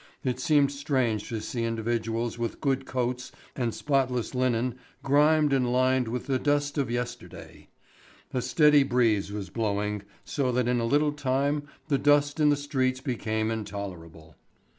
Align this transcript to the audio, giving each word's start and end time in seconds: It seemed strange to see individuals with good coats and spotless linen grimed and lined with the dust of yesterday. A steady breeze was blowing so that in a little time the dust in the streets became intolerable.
It 0.23 0.39
seemed 0.39 0.71
strange 0.71 1.29
to 1.29 1.39
see 1.41 1.63
individuals 1.63 2.35
with 2.39 2.59
good 2.59 2.87
coats 2.87 3.31
and 3.55 3.71
spotless 3.71 4.33
linen 4.33 4.79
grimed 5.03 5.53
and 5.53 5.71
lined 5.71 6.07
with 6.07 6.25
the 6.25 6.39
dust 6.39 6.79
of 6.79 6.89
yesterday. 6.89 7.69
A 8.33 8.41
steady 8.41 8.81
breeze 8.81 9.31
was 9.31 9.51
blowing 9.51 10.01
so 10.25 10.51
that 10.53 10.67
in 10.67 10.79
a 10.79 10.85
little 10.85 11.13
time 11.13 11.67
the 11.87 11.99
dust 11.99 12.39
in 12.39 12.49
the 12.49 12.55
streets 12.57 12.99
became 12.99 13.51
intolerable. 13.51 14.35